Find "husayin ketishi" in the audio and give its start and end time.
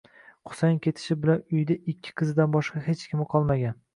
0.51-1.17